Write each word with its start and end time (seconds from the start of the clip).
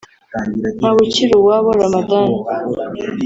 Ntawukiruwabo 0.79 1.69
Ramadhan 1.81 2.29